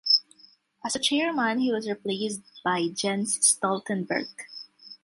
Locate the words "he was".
1.59-1.87